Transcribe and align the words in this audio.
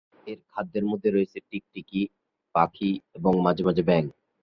এর 0.27 0.39
খাদ্যের 0.51 0.85
মধ্যে 0.91 1.09
রয়েছে 1.11 1.37
টিকটিকি, 1.49 2.01
পাখি 2.55 2.89
এবং 3.17 3.33
মাঝে 3.45 3.63
মাঝে 3.67 3.83
ব্যাঙ। 3.89 4.03